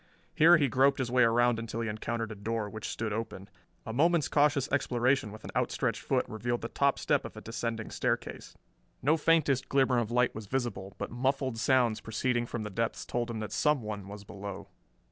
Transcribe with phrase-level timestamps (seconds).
[0.33, 3.47] Here he groped his way around until he encountered a door, which stood open.
[3.85, 7.91] A moment's cautious exploration with an outstretched foot revealed the top step of a descending
[7.91, 8.57] staircase.
[9.03, 13.29] No faintest glimmer of light was visible, but muffled sounds proceeding from the depths told
[13.29, 14.69] him that someone was below.